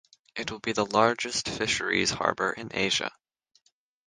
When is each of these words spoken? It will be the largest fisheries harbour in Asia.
It 0.35 0.49
will 0.49 0.57
be 0.59 0.71
the 0.71 0.87
largest 0.87 1.47
fisheries 1.47 2.09
harbour 2.09 2.51
in 2.53 2.71
Asia. 2.73 3.11